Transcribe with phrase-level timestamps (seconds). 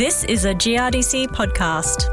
[0.00, 2.06] This is a GRDC podcast.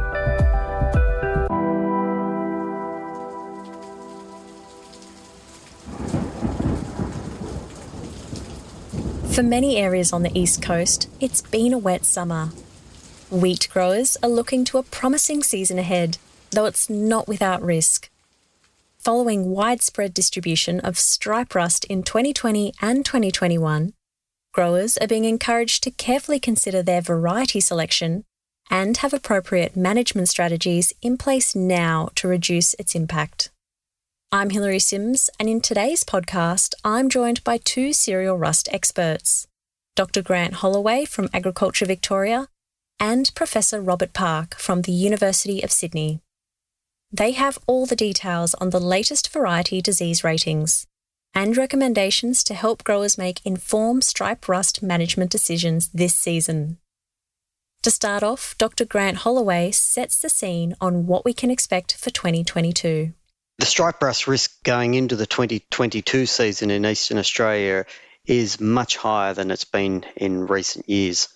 [9.34, 12.50] For many areas on the east coast, it's been a wet summer.
[13.32, 16.18] Wheat growers are looking to a promising season ahead,
[16.52, 18.10] though it's not without risk.
[19.00, 23.94] Following widespread distribution of stripe rust in 2020 and 2021,
[24.58, 28.24] growers are being encouraged to carefully consider their variety selection
[28.72, 33.52] and have appropriate management strategies in place now to reduce its impact.
[34.32, 39.46] I'm Hilary Sims, and in today's podcast, I'm joined by two cereal rust experts
[39.96, 40.24] Dr.
[40.24, 42.48] Grant Holloway from Agriculture Victoria
[43.00, 46.20] and Professor Robert Park from the University of Sydney.
[47.12, 50.88] They have all the details on the latest variety disease ratings
[51.38, 56.80] and recommendations to help growers make informed stripe rust management decisions this season.
[57.84, 58.86] To start off, Dr.
[58.86, 63.14] Grant Holloway sets the scene on what we can expect for 2022.
[63.60, 67.86] The stripe rust risk going into the 2022 season in Eastern Australia
[68.26, 71.30] is much higher than it's been in recent years.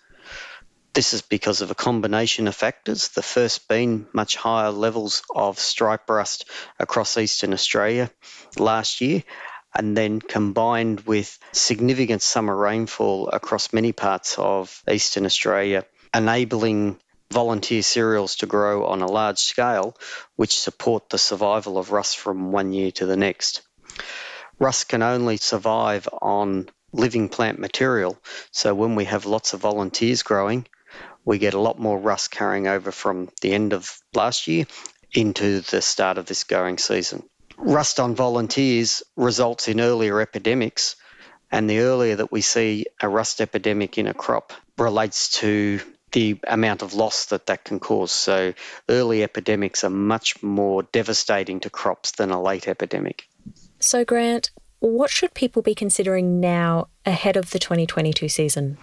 [0.93, 3.09] This is because of a combination of factors.
[3.09, 6.49] The first being much higher levels of stripe rust
[6.79, 8.09] across eastern Australia
[8.57, 9.23] last year,
[9.75, 16.97] and then combined with significant summer rainfall across many parts of eastern Australia, enabling
[17.31, 19.95] volunteer cereals to grow on a large scale,
[20.35, 23.61] which support the survival of rust from one year to the next.
[24.59, 28.17] Rust can only survive on living plant material,
[28.51, 30.67] so when we have lots of volunteers growing,
[31.23, 34.65] we get a lot more rust carrying over from the end of last year
[35.13, 37.23] into the start of this growing season.
[37.63, 40.95] Rust on volunteers results in earlier epidemics,
[41.51, 45.79] and the earlier that we see a rust epidemic in a crop relates to
[46.11, 48.11] the amount of loss that that can cause.
[48.11, 48.53] So
[48.89, 53.27] early epidemics are much more devastating to crops than a late epidemic.
[53.79, 58.79] So, Grant, what should people be considering now ahead of the 2022 season?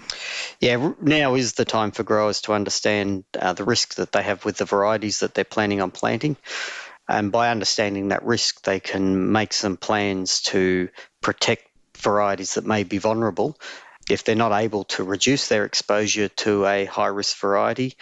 [0.61, 4.45] Yeah, now is the time for growers to understand uh, the risk that they have
[4.45, 6.37] with the varieties that they're planning on planting.
[7.09, 10.91] And by understanding that risk, they can make some plans to
[11.23, 11.65] protect
[11.97, 13.59] varieties that may be vulnerable.
[14.11, 17.97] If they're not able to reduce their exposure to a high risk variety,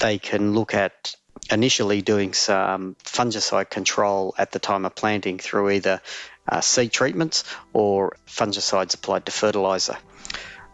[0.00, 1.14] they can look at
[1.50, 6.00] initially doing some fungicide control at the time of planting through either
[6.48, 9.96] uh, seed treatments or fungicides applied to fertiliser.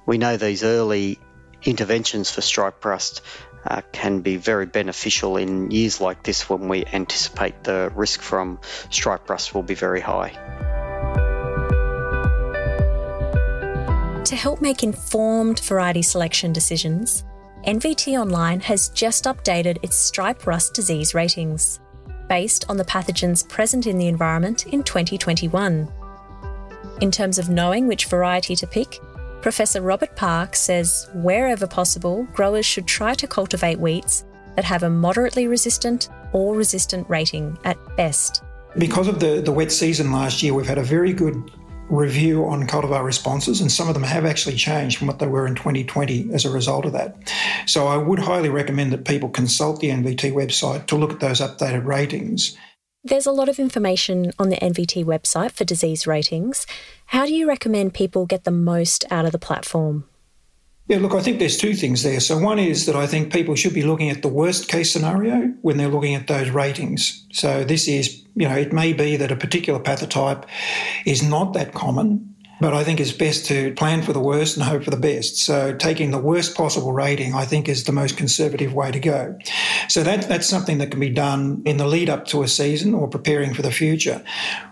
[0.07, 1.19] We know these early
[1.63, 3.23] interventions for stripe rust
[3.65, 8.59] uh, can be very beneficial in years like this when we anticipate the risk from
[8.91, 10.31] stripe rust will be very high.
[14.25, 17.25] To help make informed variety selection decisions,
[17.67, 21.81] NVT Online has just updated its stripe rust disease ratings
[22.29, 25.91] based on the pathogens present in the environment in 2021.
[27.01, 29.01] In terms of knowing which variety to pick,
[29.43, 34.25] Professor Robert Park says wherever possible, growers should try to cultivate wheats
[34.57, 38.43] that have a moderately resistant or resistant rating at best.
[38.77, 41.51] Because of the, the wet season last year, we've had a very good
[41.89, 45.47] review on cultivar responses, and some of them have actually changed from what they were
[45.47, 47.17] in 2020 as a result of that.
[47.67, 51.41] So I would highly recommend that people consult the NVT website to look at those
[51.41, 52.57] updated ratings.
[53.09, 56.67] There's a lot of information on the NVT website for disease ratings.
[57.07, 60.05] How do you recommend people get the most out of the platform?
[60.89, 62.21] Yeah, look, I think there's two things there.
[62.21, 65.55] So, one is that I think people should be looking at the worst case scenario
[65.63, 67.27] when they're looking at those ratings.
[67.33, 70.45] So, this is, you know, it may be that a particular pathotype
[71.07, 74.65] is not that common, but I think it's best to plan for the worst and
[74.65, 75.39] hope for the best.
[75.39, 79.39] So taking the worst possible rating, I think, is the most conservative way to go.
[79.89, 82.95] So that, that's something that can be done in the lead up to a season
[82.95, 84.23] or preparing for the future.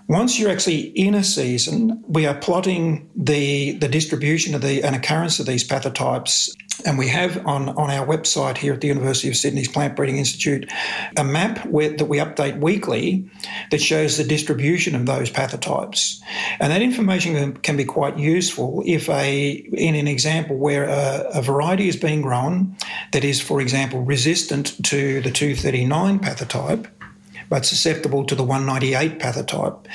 [0.08, 4.94] Once you're actually in a season, we are plotting the, the distribution of the and
[4.94, 6.50] occurrence of these pathotypes
[6.84, 10.18] and we have on, on our website here at the University of Sydney's Plant Breeding
[10.18, 10.70] Institute
[11.16, 13.28] a map where, that we update weekly
[13.70, 16.20] that shows the distribution of those pathotypes.
[16.60, 21.42] And that information can, be quite useful if a, in an example where a, a
[21.42, 22.76] variety is being grown
[23.12, 26.86] that is, for example, resistant to the 239 pathotype,
[27.48, 29.86] but susceptible to the 198 pathotype.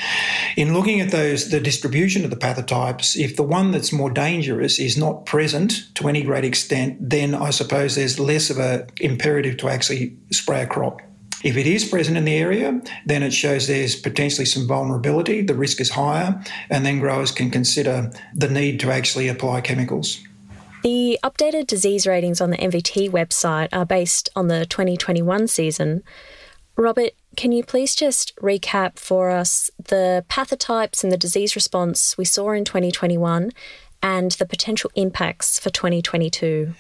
[0.56, 4.80] In looking at those, the distribution of the pathotypes, if the one that's more dangerous
[4.80, 9.58] is not present to any great extent, then I suppose there's less of a imperative
[9.58, 11.02] to actually spray a crop.
[11.44, 15.56] If it is present in the area, then it shows there's potentially some vulnerability, the
[15.56, 16.40] risk is higher,
[16.70, 20.20] and then growers can consider the need to actually apply chemicals.
[20.84, 26.04] The updated disease ratings on the NVT website are based on the 2021 season.
[26.78, 32.26] Robert, can you please just recap for us the pathotypes and the disease response we
[32.26, 33.52] saw in 2021
[34.02, 36.74] and the potential impacts for 2022?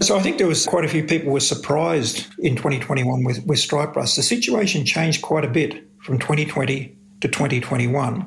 [0.00, 3.58] So I think there was quite a few people were surprised in 2021 with, with
[3.58, 4.16] stripe rust.
[4.16, 8.26] The situation changed quite a bit from 2020 to 2021,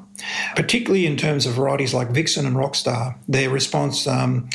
[0.55, 3.15] particularly in terms of varieties like Vixen and Rockstar.
[3.27, 4.49] Their response um,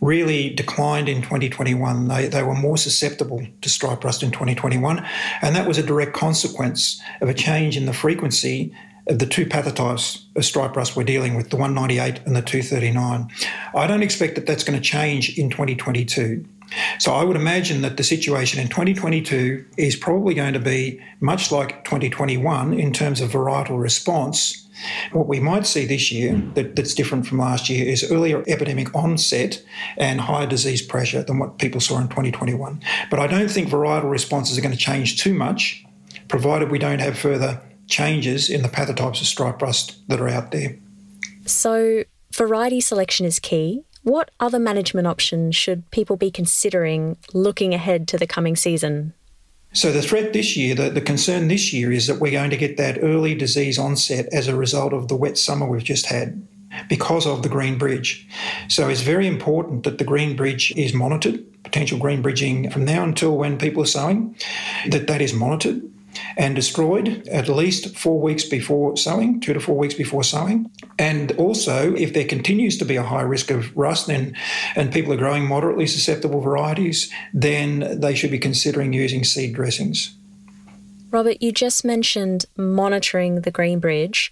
[0.00, 2.08] really declined in 2021.
[2.08, 5.04] They, they were more susceptible to stripe rust in 2021,
[5.42, 8.74] and that was a direct consequence of a change in the frequency
[9.08, 13.28] of the two pathotypes of stripe rust we're dealing with, the 198 and the 239.
[13.74, 16.44] I don't expect that that's going to change in 2022.
[16.98, 21.50] So I would imagine that the situation in 2022 is probably going to be much
[21.50, 24.67] like 2021 in terms of varietal response
[25.12, 26.52] what we might see this year hmm.
[26.54, 29.62] that, that's different from last year is earlier epidemic onset
[29.96, 32.80] and higher disease pressure than what people saw in 2021.
[33.10, 35.84] But I don't think varietal responses are going to change too much,
[36.28, 40.50] provided we don't have further changes in the pathotypes of stripe rust that are out
[40.50, 40.76] there.
[41.46, 43.84] So, variety selection is key.
[44.02, 49.14] What other management options should people be considering looking ahead to the coming season?
[49.72, 52.56] So the threat this year, the, the concern this year is that we're going to
[52.56, 56.46] get that early disease onset as a result of the wet summer we've just had
[56.88, 58.26] because of the green bridge.
[58.68, 63.04] So it's very important that the green bridge is monitored, potential green bridging from now
[63.04, 64.36] until when people are sowing,
[64.88, 65.82] that that is monitored
[66.36, 70.70] and destroyed at least four weeks before sowing, two to four weeks before sowing.
[70.98, 74.36] And also, if there continues to be a high risk of rust and,
[74.74, 80.14] and people are growing moderately susceptible varieties, then they should be considering using seed dressings.
[81.10, 84.30] Robert, you just mentioned monitoring the green bridge.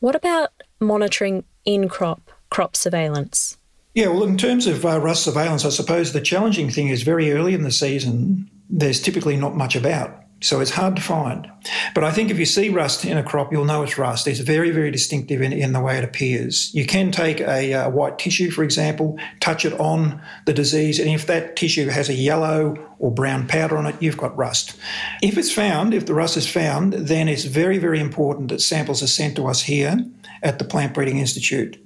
[0.00, 0.50] What about
[0.80, 3.56] monitoring in crop crop surveillance?
[3.94, 7.32] Yeah, well, in terms of uh, rust surveillance, I suppose the challenging thing is very
[7.32, 10.21] early in the season, there's typically not much about.
[10.42, 11.48] So it's hard to find.
[11.94, 14.26] But I think if you see rust in a crop, you'll know it's rust.
[14.26, 16.74] It's very, very distinctive in, in the way it appears.
[16.74, 21.08] You can take a, a, white tissue, for example, touch it on the disease, and
[21.08, 24.76] if that tissue has a yellow or brown powder on it, you've got rust.
[25.22, 29.02] If it's found, if the rust is found, then it's very, very important that samples
[29.02, 29.96] are sent to us here
[30.42, 31.78] at the Plant Breeding Institute.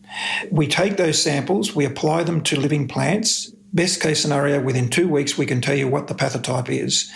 [0.50, 5.06] We take those samples, we apply them to living plants, Best case scenario, within two
[5.06, 7.12] weeks, we can tell you what the pathotype is.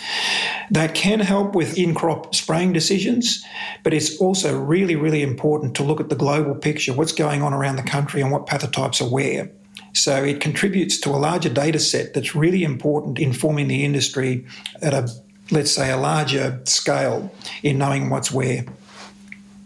[0.69, 3.43] That can help with in crop spraying decisions,
[3.81, 7.51] but it's also really, really important to look at the global picture what's going on
[7.51, 9.49] around the country and what pathotypes are where.
[9.93, 14.45] So it contributes to a larger data set that's really important in forming the industry
[14.83, 15.09] at a,
[15.49, 18.65] let's say, a larger scale in knowing what's where.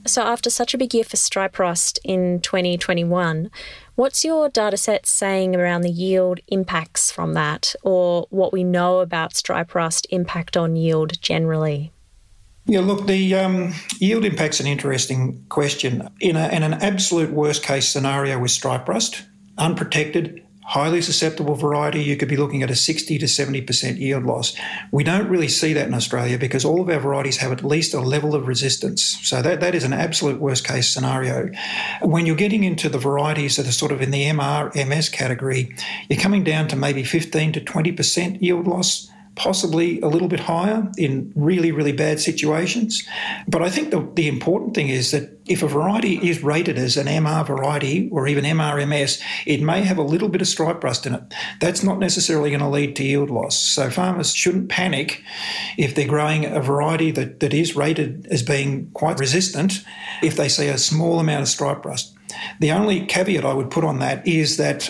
[0.07, 3.49] So, after such a big year for stripe rust in 2021,
[3.95, 8.99] what's your data set saying around the yield impacts from that, or what we know
[8.99, 11.91] about stripe rust impact on yield generally?
[12.67, 16.07] Yeah, look, the um, yield impact's an interesting question.
[16.19, 19.23] In, a, in an absolute worst case scenario with stripe rust,
[19.57, 24.55] unprotected, highly susceptible variety, you could be looking at a 60 to 70% yield loss.
[24.91, 27.93] We don't really see that in Australia because all of our varieties have at least
[27.93, 29.19] a level of resistance.
[29.21, 31.51] So that, that is an absolute worst case scenario.
[32.01, 35.75] When you're getting into the varieties that are sort of in the MR, MS category,
[36.09, 40.89] you're coming down to maybe 15 to 20% yield loss possibly a little bit higher
[40.97, 43.03] in really, really bad situations.
[43.47, 46.97] But I think the, the important thing is that if a variety is rated as
[46.97, 51.05] an MR variety or even MRMS, it may have a little bit of stripe rust
[51.05, 51.21] in it.
[51.59, 53.57] That's not necessarily going to lead to yield loss.
[53.57, 55.21] So farmers shouldn't panic
[55.77, 59.83] if they're growing a variety that, that is rated as being quite resistant
[60.23, 62.15] if they see a small amount of stripe rust.
[62.59, 64.89] The only caveat I would put on that is that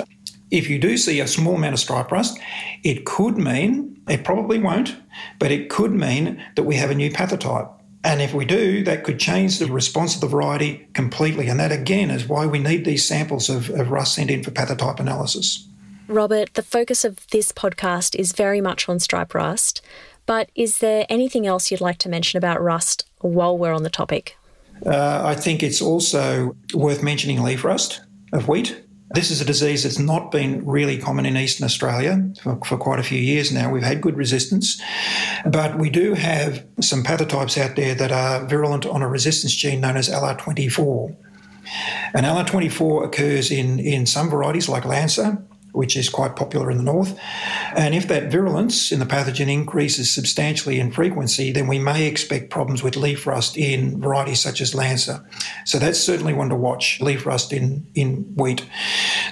[0.52, 2.40] if you do see a small amount of stripe rust,
[2.84, 4.96] it could mean, it probably won't,
[5.40, 7.72] but it could mean that we have a new pathotype.
[8.04, 11.48] And if we do, that could change the response of the variety completely.
[11.48, 14.52] And that again is why we need these samples of, of rust sent in for
[14.52, 15.68] pathotype analysis.
[16.08, 19.82] Robert, the focus of this podcast is very much on stripe rust,
[20.28, 23.90] but is there anything else you'd like to mention about rust while we're on the
[23.90, 24.38] topic?
[24.86, 28.02] Uh, I think it's also worth mentioning leaf rust
[28.34, 28.85] of wheat.
[29.12, 33.00] This is a disease that's not been really common in eastern Australia for, for, quite
[33.00, 33.72] a few years now.
[33.72, 34.82] We've had good resistance,
[35.46, 39.82] but we do have some pathotypes out there that are virulent on a resistance gene
[39.82, 41.16] known as LR24.
[42.16, 45.38] And LR24 occurs in, in some varieties like Lancer,
[45.76, 47.18] which is quite popular in the north.
[47.76, 52.50] And if that virulence in the pathogen increases substantially in frequency, then we may expect
[52.50, 55.24] problems with leaf rust in varieties such as Lancer.
[55.66, 58.66] So that's certainly one to watch, leaf rust in, in wheat.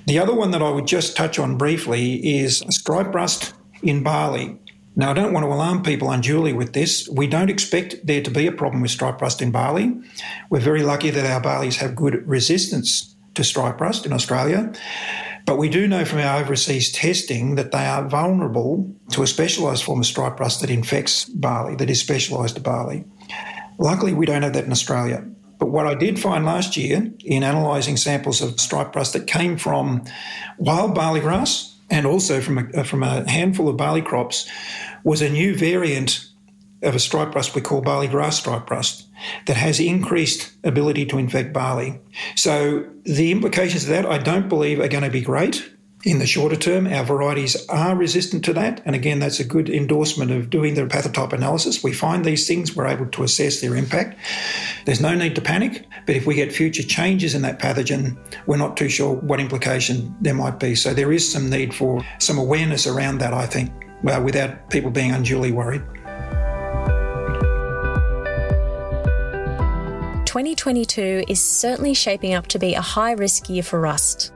[0.06, 4.60] The other one that I would just touch on briefly is stripe rust in barley.
[4.96, 7.10] Now, I don't want to alarm people unduly with this.
[7.10, 9.96] We don't expect there to be a problem with stripe rust in barley.
[10.52, 14.72] We're very lucky that our barleys have good resistance to stripe rust in Australia.
[15.46, 19.84] But we do know from our overseas testing that they are vulnerable to a specialised
[19.84, 23.04] form of stripe rust that infects barley, that is specialised to barley.
[23.78, 25.26] Luckily, we don't have that in Australia.
[25.60, 29.58] But what I did find last year in analysing samples of stripe rust that came
[29.58, 30.04] from
[30.58, 34.50] wild barley grass, and also from a, from a handful of barley crops
[35.04, 36.28] was a new variant
[36.84, 39.08] of a stripe rust we call barley grass stripe rust
[39.48, 42.00] that has increased ability to infect barley.
[42.36, 45.70] So the implications of that I don't believe are going to be great
[46.06, 48.82] in the shorter term, our varieties are resistant to that.
[48.86, 51.84] And again, that's a good endorsement of doing the pathotype analysis.
[51.84, 54.20] We find these things, we're able to assess their impact.
[54.86, 58.58] There's no need to panic, but if we get future changes in that pathogen, we're
[58.58, 60.76] not too sure what implication there might be.
[60.76, 63.72] So there is some need for some awareness around that, I think,
[64.04, 65.84] well, without people being unduly worried.
[70.34, 74.34] 2022 is certainly shaping up to be a high risk year for rust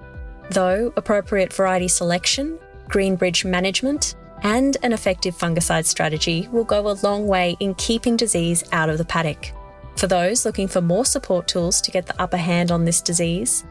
[0.52, 7.00] though appropriate variety selection, green bridge management, and an effective fungicide strategy will go a
[7.02, 9.52] long way in keeping disease out of the paddock.
[9.96, 13.66] For those looking for more support tools to get the upper hand on this disease,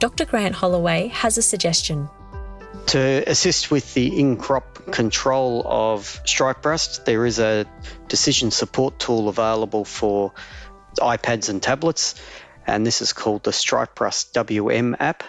[0.00, 0.26] Dr.
[0.26, 2.10] Grant Holloway has a suggestion.
[2.88, 7.64] To assist with the in crop control of stripe rust, there is a
[8.08, 10.34] decision support tool available for
[10.98, 12.14] iPads and tablets,
[12.66, 15.22] and this is called the Stripe Rust WM app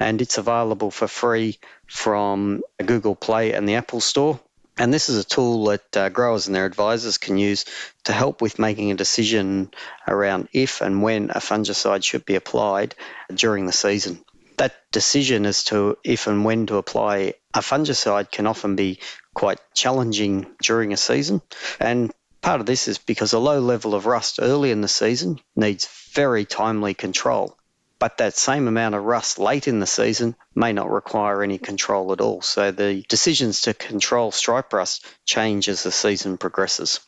[0.00, 4.40] and it's available for free from Google Play and the Apple Store.
[4.78, 7.66] And this is a tool that uh, growers and their advisors can use
[8.04, 9.70] to help with making a decision
[10.08, 12.94] around if and when a fungicide should be applied
[13.32, 14.24] during the season.
[14.56, 19.00] That decision as to if and when to apply a fungicide can often be
[19.34, 21.42] quite challenging during a season.
[21.78, 25.38] And part of this is because a low level of rust early in the season
[25.56, 27.56] needs very timely control
[28.00, 32.12] but that same amount of rust late in the season may not require any control
[32.12, 32.40] at all.
[32.40, 36.98] So the decisions to control stripe rust change as the season progresses.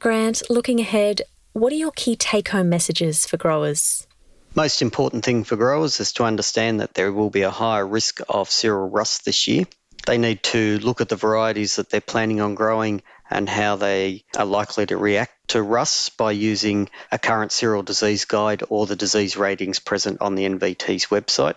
[0.00, 1.22] Grant, looking ahead,
[1.52, 4.06] what are your key take home messages for growers?
[4.54, 8.20] Most important thing for growers is to understand that there will be a higher risk
[8.28, 9.64] of cereal rust this year.
[10.06, 14.24] They need to look at the varieties that they're planning on growing and how they
[14.36, 18.96] are likely to react to rust by using a current cereal disease guide or the
[18.96, 21.56] disease ratings present on the NVT's website.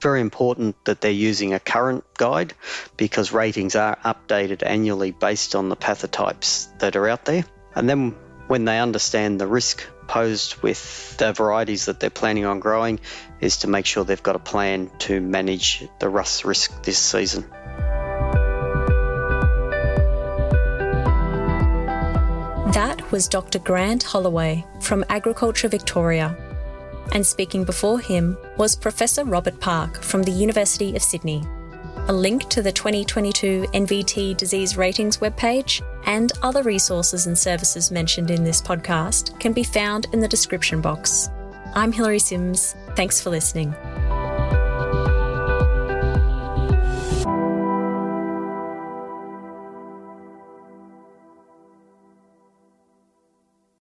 [0.00, 2.54] Very important that they're using a current guide
[2.96, 7.44] because ratings are updated annually based on the pathotypes that are out there.
[7.74, 8.14] And then
[8.46, 13.00] when they understand the risk posed with the varieties that they're planning on growing,
[13.40, 17.44] is to make sure they've got a plan to manage the rust risk this season.
[23.14, 23.60] Was Dr.
[23.60, 26.36] Grant Holloway from Agriculture Victoria.
[27.12, 31.44] And speaking before him was Professor Robert Park from the University of Sydney.
[32.08, 38.32] A link to the 2022 NVT Disease Ratings webpage and other resources and services mentioned
[38.32, 41.30] in this podcast can be found in the description box.
[41.76, 42.74] I'm Hilary Sims.
[42.96, 43.76] Thanks for listening.